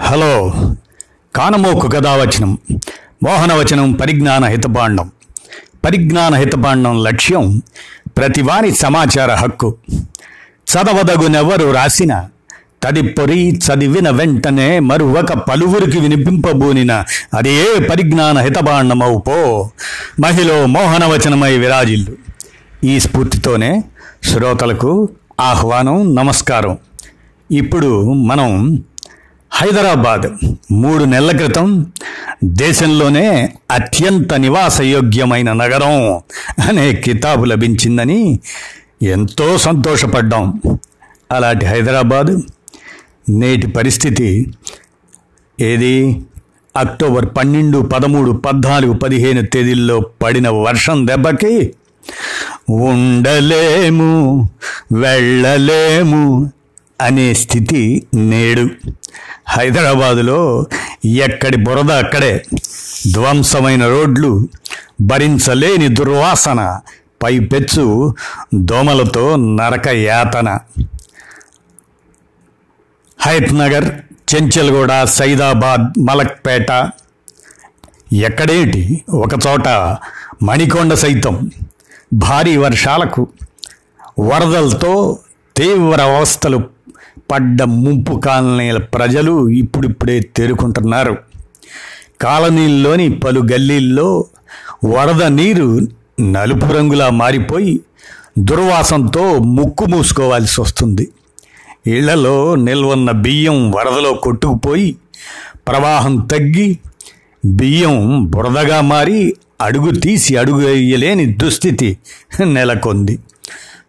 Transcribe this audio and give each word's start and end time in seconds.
Hello. 0.00 0.52
కానమోకు 1.36 1.88
కథావచనం 1.88 2.58
మోహనవచనం 3.24 3.92
పరిజ్ఞాన 3.92 4.44
హితపాండం 4.44 5.10
పరిజ్ఞాన 5.84 6.34
హితపాండం 6.34 7.04
లక్ష్యం 7.04 7.62
ప్రతివాని 8.16 8.74
సమాచార 8.74 9.34
హక్కు. 9.34 9.76
చదవదగునెవరు 10.44 11.70
రాసిన 11.70 12.28
తదిప్పొరి 12.82 13.58
చదివిన 13.58 14.10
వెంటనే 14.10 14.78
మరువక 14.78 15.32
పలువురికి 15.32 16.00
వినిపింపబూనిన 16.00 17.04
అదే 17.34 17.64
పరిజ్ఞాన 17.90 18.38
హితబాండమవు 18.38 19.18
పో. 19.18 19.70
మహిళ 20.20 20.64
మోహనవచనమై 20.64 21.58
విరాజిల్లు. 21.58 22.16
ఈ 22.84 23.00
స్ఫూర్తితోనే 23.00 23.84
శ్రోతలకు 24.24 25.08
ఆహ్వానం 25.40 26.14
నమస్కారం. 26.14 26.78
ఇప్పుడు 27.52 28.12
మనం 28.12 28.82
హైదరాబాద్ 29.50 30.26
మూడు 30.72 31.04
నెలల 31.04 31.36
క్రితం 31.36 31.86
దేశంలోనే 32.44 33.54
అత్యంత 33.70 34.34
నివాసయోగ్యమైన 34.34 35.52
నగరం 35.52 35.94
అనే 36.68 36.92
కితాబు 36.92 37.44
లభించిందని 37.44 38.40
ఎంతో 39.02 39.58
సంతోషపడ్డాం. 39.58 40.62
అలాంటి 41.32 41.66
హైదరాబాద్ 41.66 42.40
నేటి 43.28 43.66
పరిస్థితి 43.66 44.52
ఏది? 45.60 46.24
అక్టోబర్ 46.76 47.26
పన్నెండు 47.36 47.78
పదమూడు 47.78 48.30
పద్నాలుగు 48.30 48.92
పదిహేను 48.92 49.42
తేదీల్లో 49.46 50.00
పడిన 50.00 50.48
వర్షం 50.48 51.06
దెబ్బకి 51.06 51.72
ఉండలేము 52.70 54.48
వెళ్ళలేము 54.92 56.50
అనే 57.00 57.34
స్థితి 57.34 58.06
నేడు. 58.14 58.70
హైదరాబాదులో 59.56 60.66
ఎక్కడి 61.04 61.56
బురద 61.56 61.90
అక్కడే 61.92 62.44
ధ్వంసమైన 63.12 63.86
రోడ్లు 63.88 64.48
భరించలేని 65.00 65.88
దుర్వాసన 65.88 66.80
పైపెచ్చు 67.22 68.14
దోమలతో 68.54 69.36
నరక 69.36 69.88
యాతన. 69.88 70.48
హయత్ 73.20 73.54
నగర్ 73.54 73.86
చెంచల్గూడ 74.30 74.92
సైదాబాద్ 75.04 75.98
మలక్పేట 75.98 76.70
ఎక్కడేటి? 78.12 78.82
ఒకచోట 79.10 79.68
మణికొండ 80.42 80.94
సైతం 80.94 81.50
భారీ 82.12 82.56
వర్షాలకు 82.56 83.28
వరదలతో 84.20 85.18
తీవ్ర 85.56 86.00
అవస్థలు 86.00 86.58
పడ్డ 87.30 87.62
ముంపు 87.62 88.20
కాలనీల 88.20 88.78
ప్రజలు 88.78 89.48
ఇప్పుడిప్పుడే 89.48 90.20
తేరుకుంటున్నారు. 90.20 91.16
కాలనీల్లోని 92.20 93.14
పలు 93.14 93.40
గల్లీల్లో 93.52 94.24
వరద 94.84 95.22
నీరు 95.22 95.80
నలుపు 96.20 96.66
రంగులా 96.66 97.10
మారిపోయి 97.10 97.80
దుర్వాసంతో 98.38 99.38
ముక్కు 99.38 99.84
మూసుకోవాల్సి 99.84 100.60
వస్తుంది. 100.60 101.08
ఇళ్ళలో 101.86 102.54
నిల్వన్న 102.54 103.10
బియ్యం 103.10 103.70
వరదలో 103.70 104.12
కొట్టుకుపోయి 104.12 104.96
ప్రవాహం 105.68 106.16
తగ్గి 106.32 106.78
బియ్యం 107.44 108.26
బురదగా 108.30 108.80
మారి 108.80 109.36
అడుగు 109.60 109.90
తీసి 109.90 110.36
అడుగు 110.36 110.66
వేయలేని 110.66 111.26
దుస్థితి 111.26 111.98
నెలకొంది. 112.44 113.18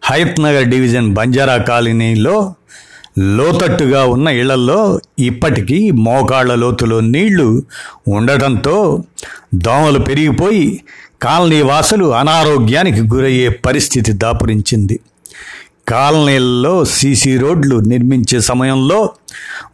హయత్ 0.02 0.40
నగర్ 0.40 0.68
డివిజన్ 0.68 1.14
బంజారా 1.14 1.56
కాలనీలో 1.56 2.54
లోతట్టుగా 3.18 4.04
ఉన్న 4.04 4.28
ఇళ్ళల్లో 4.28 5.00
ఇప్పటికీ 5.18 5.90
మోకాళ్ళ 5.90 6.54
లోతులో 6.54 7.00
నీళ్ళు 7.00 7.62
ఉండటంతో 8.08 9.04
దోమలు 9.54 9.98
పెరిగిపోయి 9.98 10.82
కాలనీ 11.22 11.62
వాసులు 11.62 12.14
అనారోగ్యానికి 12.14 13.00
గురయ్యే 13.00 13.48
పరిస్థితి 13.48 14.12
దాపురించింది. 14.12 15.00
కాలనీలలో 15.88 16.84
సీసీ 16.84 17.38
రోడ్లు 17.38 17.76
నిర్మించే 17.76 18.40
సమయంలో 18.40 19.10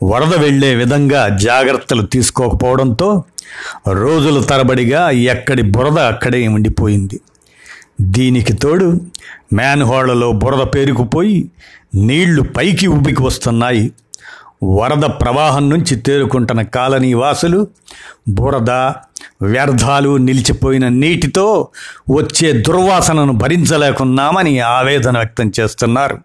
వరద 0.03 0.35
వెళ్ళే 0.35 0.75
విధంగా 0.75 1.29
జాగ్రత్తలు 1.29 2.03
తీసుకోకపోవడంతో 2.03 3.25
రోజుల 3.93 4.41
తరబడిగా 4.41 5.11
ఎక్కడి 5.11 5.63
బురద 5.63 5.99
అక్కడే 5.99 6.49
ఉండిపోయింది. 6.49 7.21
దీనికి 8.01 8.53
తోడు 8.53 9.01
మ్యాన్హోళ్ళలో 9.53 10.33
బురద 10.33 10.67
పేరుకుపోయి 10.75 11.51
నీళ్ళు 11.95 12.43
పైకి 12.43 12.87
ఉబ్బికి 12.87 13.23
వస్తున్నాయి. 13.23 13.93
వరద 14.65 15.03
ప్రవాహం 15.03 15.71
నుంచి 15.71 15.97
తేరుకుంటున్న 15.97 16.63
కాలనీ 16.63 17.15
వాసులు 17.15 17.67
బురద 18.29 18.71
వ్యర్థాలు 19.43 20.17
నిలిచిపోయిన 20.17 20.89
నీటితో 20.89 21.69
వచ్చే 22.11 22.53
దుర్వాసనను 22.53 23.33
భరించలేకున్నామని 23.33 24.61
ఆవేదన 24.61 25.17
వ్యక్తం 25.17 25.53
చేస్తున్నారు. 25.61 26.19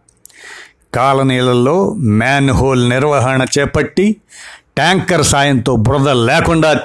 కాలనీలలో 0.94 1.94
మ్యాన్హోల్ 1.94 2.90
నిర్వహణ 2.90 3.46
చేపట్టి 3.60 4.16
ట్యాంకర్ 4.76 5.24
సాయంతో 5.24 5.76
బురద 5.76 6.10
లేకుండా 6.10 6.80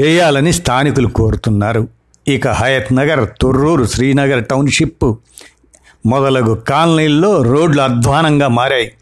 చేయాలని 0.00 0.52
స్థానికులు 0.52 1.08
కోరుతున్నారు. 1.08 1.88
ఇక 2.28 2.48
హయత్ 2.48 2.92
నగర్ 2.92 3.28
తొర్రూరు 3.40 3.84
శ్రీనగర్ 3.84 4.44
టౌన్షిప్ 4.44 5.14
మొదలగు 6.06 6.54
కాలనీల్లో 6.54 7.42
రోడ్లు 7.42 7.82
అధ్వానంగా 7.82 8.48
మారాయి. 8.48 8.92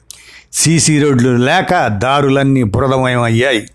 సీసీ 0.53 1.03
రోడ్లు 1.03 1.37
లేక 1.37 1.87
దారులన్నీ 1.87 2.63
బురదమయం 2.63 3.23
అయ్యాయి 3.23 3.69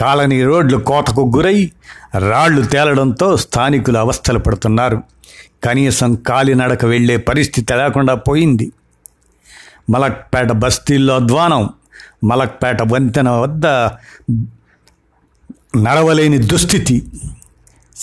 కాలనీ 0.00 0.44
రోడ్లు 0.44 0.78
కోతకు 0.78 1.32
గురై 1.36 1.72
రాళ్ళు 2.18 2.62
తేలడంతో 2.62 3.36
స్థానికులు 3.36 3.98
అవస్థలు 3.98 4.38
పడుతున్నారు. 4.38 5.02
కనీసం 5.64 6.14
కాలినడక 6.14 6.84
వెళ్ళే 6.84 7.16
పరిస్థితి 7.16 7.74
లేకుండా 7.74 8.14
పోయింది. 8.14 8.72
మలక్పేట 9.90 10.52
బస్తీల్లో 10.52 11.14
అధ్వానం 11.14 11.68
మలక్పేట 12.24 12.82
వంతెన 12.82 13.28
వద్ద 13.28 13.66
నడవలేని 15.76 16.38
దుస్థితి. 16.38 17.02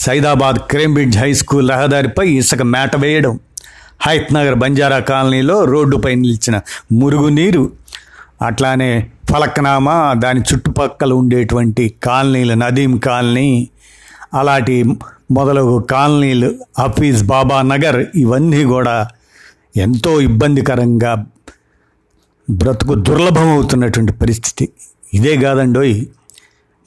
సైదాబాద్ 0.03 0.59
క్రేంబ్రిడ్జ్ 0.71 1.17
హై 1.17 1.29
స్కూల్ 1.33 1.69
రహదారిపై 1.73 2.25
ఇసుక 2.39 2.61
మేట 2.73 2.95
వేయడం. 3.03 3.33
హైత్ 4.05 4.29
నగర్ 4.33 4.57
బంజారా 4.63 4.99
కాలనీలో 5.09 5.55
రోడ్డుపై 5.65 6.11
నిలిచిన 6.15 6.55
మురుగునీరు 6.91 7.63
అట్లానే 8.41 8.89
ఫలక్నామా 9.31 9.95
దాని 10.23 10.41
చుట్టుపక్కల 10.49 11.11
ఉండేటువంటి 11.13 11.85
కాలనీలు 12.03 12.55
నదీం 12.63 12.93
కాలనీ 13.07 13.49
అలాంటి 14.33 14.75
మొదలగు 15.31 15.75
కాలనీలు 15.93 16.49
హఫీజ్ 16.79 17.23
బాబా 17.31 17.57
నగర్ 17.71 17.99
ఇవన్నీ 18.15 18.61
కూడా 18.73 18.95
ఎంతో 19.85 20.11
ఇబ్బందికరంగా 20.21 21.13
బ్రతుకు 22.47 22.93
దుర్లభం 23.07 23.49
అవుతున్నటువంటి 23.49 24.13
పరిస్థితి. 24.21 24.65
ఇదే 25.13 25.33
కాదండోయ్ 25.37 25.95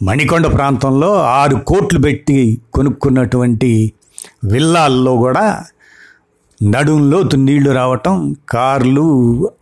మణికొండ 0.02 0.46
ప్రాంతంలో 0.46 1.14
ఆరు 1.14 1.56
కోట్లు 1.56 1.98
పెట్టి 1.98 2.60
కొనుక్కున్నటువంటి 2.74 3.92
విల్లాల్లో 4.44 5.16
కూడా 5.16 5.64
నడుంలోతు 6.62 7.36
నీళ్ళు 7.36 7.70
రావటం 7.70 8.36
కార్లు 8.48 9.04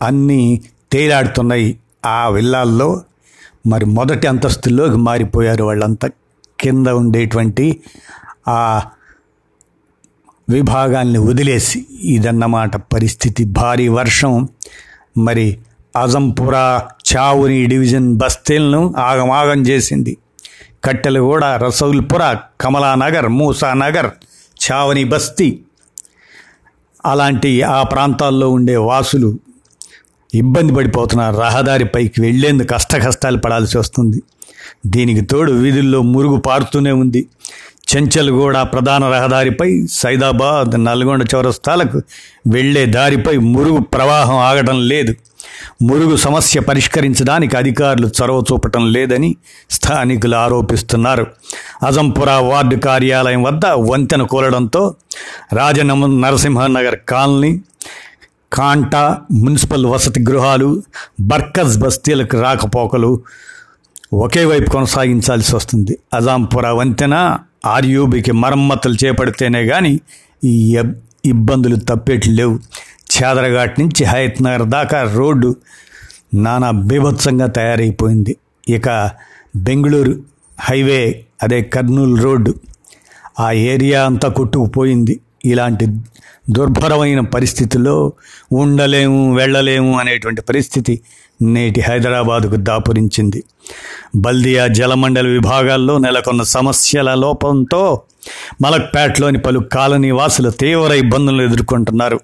అన్నీ 0.02 0.62
తేలాడుతున్నాయి 0.92 1.78
ఆ 2.06 2.28
విల్లాల్లో. 2.28 3.02
మరి 3.66 3.84
మొదటి 3.84 4.26
అంతస్తుల్లోకి 4.26 4.96
మారిపోయారు 4.96 5.64
వాళ్ళంతా. 5.64 6.10
కింద 6.60 6.86
ఉండేటువంటి 6.86 7.80
ఆ 8.48 8.82
విభాగాల్ని 10.48 11.18
వదిలేసి 11.18 11.86
ఇదన్నమాట 12.00 12.76
పరిస్థితి. 12.76 13.44
భారీ 13.44 13.88
వర్షం. 13.88 14.48
మరి 15.18 15.58
అజంపురా 15.96 16.88
చావుని 17.16 17.66
డివిజన్ 17.66 18.16
బస్తీలను 18.16 18.94
ఆగమాగం 18.98 19.62
చేసింది. 19.62 20.16
కట్టెలగూడ 20.84 21.44
రసౌల్పుర 21.44 22.36
కమలానగర్ 22.60 23.28
మూసానగర్ 23.28 24.10
చావని 24.70 25.04
బస్తీ. 25.04 25.58
అలాంటి 27.06 27.62
ఆ 27.62 27.82
ప్రాంతాల్లో 27.82 28.50
ఉండే 28.50 28.76
వాసులు 28.76 29.38
ఇబ్బంది 30.34 30.74
పడిపోతున్నారు. 30.74 31.36
రహదారిపైకి 31.36 32.20
వెళ్ళేందుకు 32.20 32.68
కష్ట 32.68 32.96
కష్టాలు 32.96 33.36
పడాల్సి 33.36 33.78
వస్తుంది. 33.78 34.22
దీనికి 34.86 35.20
తోడు 35.20 35.52
వీధుల్లో 35.52 36.02
మురుగు 36.02 36.36
పారుతూనే 36.36 36.90
ఉంది. 36.92 37.26
చెంచల్గూడ 37.96 38.58
ప్రధాన 38.58 39.04
రహదారిపై 39.04 39.86
సైదాబాద్ 39.92 40.84
నల్గొండ 40.84 41.26
చౌరస్తాలకు 41.34 42.02
వెళ్ళే 42.46 42.86
దారిపై 42.86 43.36
మురుగు 43.36 43.78
ప్రవాహం 43.78 44.36
ఆగడం 44.36 44.88
లేదు. 44.88 45.14
మురుగు 45.82 46.16
సమస్య 46.16 46.60
పరిష్కరించడానికి 46.60 47.56
అధికారులు 47.56 48.06
చొరవ 48.06 48.44
చూపటం 48.52 48.92
లేదని 48.92 49.36
స్థానికులు 49.70 50.36
ఆరోపిస్తున్నారు. 50.36 51.26
అజంపురా 51.86 52.38
వార్డు 52.38 52.76
కార్యాలయం 52.76 53.42
వద్ద 53.42 53.66
వంతెన 53.66 54.22
కూలడంతో 54.22 54.94
రాజనమ 55.52 56.26
నరసింహనగర్ 56.26 56.96
కాలనీ 57.08 57.60
కాంటా 58.52 59.18
మున్సిపల్ 59.32 59.86
వసతి 59.86 60.20
గృహాలు 60.20 60.82
బర్కజ్ 61.20 61.78
బస్తీలకు 61.78 62.40
రాకపోకలు 62.40 63.20
ఒకే 64.12 64.44
వైపు 64.44 64.70
కొనసాగించాల్సి 64.70 65.56
వస్తుంది. 65.56 65.98
అజాంపుర 66.14 66.66
వంతెన 66.66 67.38
ఆర్యూబికి 67.66 68.32
మరమ్మతులు 68.32 68.96
చేపడితేనే 69.04 69.66
కానీ 69.66 70.00
ఈ 70.44 70.82
ఇబ్బందులు 71.24 71.76
తప్పేట్లు 71.76 72.32
లేవు. 72.32 72.58
చాదరఘాట్ 73.22 73.80
నుంచి 73.80 74.04
హయత్ 74.04 74.42
నగర్ 74.42 74.62
దాకా 74.62 75.12
రోడ్డు 75.14 75.56
నానా 76.34 76.70
బీభత్సంగా 76.70 77.46
తయారైపోయింది. 77.46 78.36
ఇక 78.68 79.10
బెంగళూరు 79.56 80.22
హైవే 80.60 81.24
అదే 81.42 81.62
కర్నూలు 81.62 82.22
రోడ్డు 82.22 82.54
ఆ 83.40 83.52
ఏరియా 83.52 84.06
అంతా 84.06 84.28
కొట్టుకుపోయింది. 84.28 85.20
ఇలాంటి 85.44 85.86
దుర్భరమైన 86.50 87.20
పరిస్థితుల్లో 87.20 88.12
ఉండలేము 88.52 89.36
వెళ్ళలేము 89.36 89.98
అనేటువంటి 89.98 90.42
పరిస్థితి 90.42 91.00
నేటి 91.42 91.80
హైదరాబాదుకు 91.80 92.56
దాపురించింది. 92.56 93.44
బల్దియా 94.16 94.66
జలమండల 94.66 95.26
విభాగాల్లో 95.26 95.98
నెలకొన్న 95.98 96.42
సమస్యల 96.42 97.14
లోపంతో 97.14 98.00
మలక్పేటలోని 98.62 99.38
పలు 99.38 99.58
కాలనీ 99.58 100.10
వాసులు 100.10 100.50
తీవ్ర 100.50 100.92
ఇబ్బందులను 100.92 101.42
ఎదుర్కొంటున్నారు. 101.42 102.20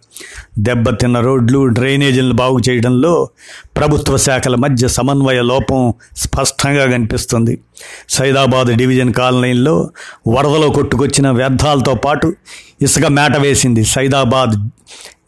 దెబ్బతిన్న 0.59 1.21
రోడ్లు 1.21 1.67
డ్రైనేజీలను 1.67 2.33
బాగు 2.33 2.59
చేయడంలో 2.69 3.29
ప్రభుత్వ 3.77 4.17
శాఖల 4.17 4.55
మధ్య 4.55 4.89
సమన్వయ 4.89 5.43
లోపం 5.43 5.95
స్పష్టంగా 6.17 6.87
కనిపిస్తుంది. 6.87 7.59
సైదాబాద్ 8.09 8.77
డివిజన్ 8.77 9.12
కాలనీల్లో 9.12 9.91
వరదలో 10.29 10.71
కొట్టుకొచ్చిన 10.71 11.31
వ్యర్థాలతో 11.31 11.95
పాటు 11.95 12.35
ఇసుక 12.83 13.06
మేట 13.06 13.37
వేసింది 13.37 13.85
సైదాబాద్ 13.85 14.69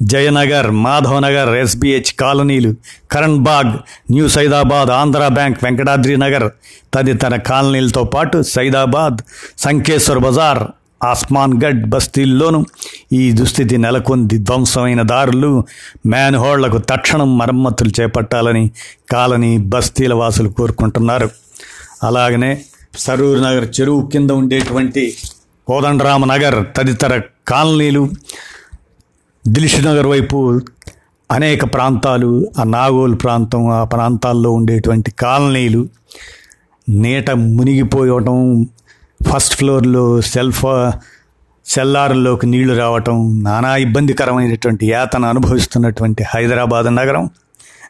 జయనగర్ 0.01 0.71
మాధవనగర్ 0.71 1.57
ఎస్బిహెచ్ 1.57 2.13
కాలనీలు 2.13 2.75
కరణ్ 3.13 3.39
బాగ్ 3.39 3.75
న్యూ 4.11 4.29
సైదాబాద్ 4.29 4.91
ఆంధ్ర 4.91 5.29
బ్యాంక్ 5.29 5.65
వెంకటాద్రి 5.65 6.17
నగర్ 6.17 6.51
తదితర 6.95 7.37
కాలనీలతో 7.37 8.05
పాటు 8.05 8.43
సైదాబాద్ 8.43 9.19
సంకేశ్వర్ 9.59 10.19
బజార్ 10.19 10.63
ఆస్మాన్గఢ్ 11.05 11.83
బస్తీల్లోనూ 11.87 12.65
ఈ 13.13 13.33
దుస్థితి 13.33 13.77
నెలకొంది. 13.77 14.39
ధ్వంసమైన 14.39 15.03
దారులు 15.03 15.65
మ్యాన్హోళ్ళకు 16.07 16.79
తక్షణం 16.79 17.39
మరమ్మతులు 17.39 17.93
చేపట్టాలని 18.01 18.71
కాలనీ 19.13 19.59
బస్తీల 19.59 20.15
వాసులు 20.15 20.49
కోరుకుంటున్నారు. 20.49 21.31
అలాగనే 22.03 22.63
సరూర్ 22.99 23.43
నగర్ 23.43 23.67
చెరువు 23.81 24.11
కింద 24.13 24.31
ఉండేటువంటి 24.31 25.17
కోదండరామ 25.67 26.25
నగర్ 26.25 26.65
తదితర 26.77 27.21
కాలనీలు 27.49 28.11
దిల్ష్ 29.49 29.87
నగర్ 29.87 30.07
వైపు 30.07 30.61
అనేక 31.31 31.65
ప్రాంతాలు 31.75 32.47
ఆ 32.59 32.65
నాగోల్ 32.65 33.15
ప్రాంతం 33.23 33.71
ఆ 33.71 33.85
ప్రాంతాల్లో 33.85 34.51
ఉండేటువంటి 34.51 35.11
కాలనీలు 35.11 35.83
నీట 36.89 37.31
మునిగిపోవటం 37.31 38.67
ఫస్ట్ 39.21 39.55
ఫ్లోర్లో 39.55 40.21
సెల్ఫ్ 40.21 40.65
సెల్లార్లోకి 41.67 42.47
నీళ్ళు 42.47 42.75
రావటం 42.75 43.43
నానా 43.43 43.77
ఇబ్బందికరమైనటువంటి 43.77 44.87
యాతన 44.87 45.25
అనుభవిస్తున్నటువంటి 45.25 46.25
హైదరాబాద్ 46.25 46.97
నగరం. 46.97 47.31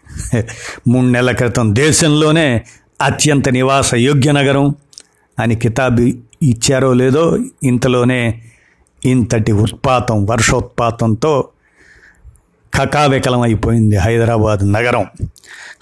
మూడు 0.88 1.06
నెలల 1.06 1.32
క్రితం 1.32 1.74
దేశంలోనే 1.74 2.64
అత్యంత 3.00 3.48
నివాస 3.48 3.94
యోగ్య 3.94 4.32
నగరం 4.32 4.74
అని 5.38 5.54
కితాబు 5.54 6.04
ఇచ్చారో 6.42 6.92
లేదో 6.92 7.38
ఇంతలోనే 7.62 8.42
ఇంతటి 9.06 9.52
ఉత్పాతం 9.52 10.26
వర్షోత్పాతంతో 10.26 11.48
కకావికలం 12.74 13.40
అయిపోయింది 13.40 13.96
హైదరాబాద్ 13.96 14.72
నగరం. 14.72 15.06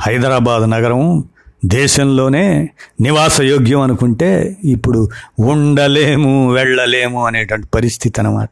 హైదరాబాద్ 0.00 0.70
నగరం 0.70 1.24
దేశంలోనే 1.64 2.70
నివాసయోగ్యం 3.00 3.80
అనుకుంటే 3.80 4.56
ఇప్పుడు 4.64 5.08
ఉండలేము 5.40 6.52
వెళ్ళలేము 6.52 7.26
అనేటువంటి 7.26 7.66
పరిస్థితి 7.74 8.20
అనమాట 8.20 8.50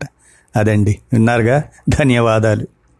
అదండి. 0.56 0.98
విన్నారుగా? 1.12 1.62
ధన్యవాదాలు. 1.88 2.66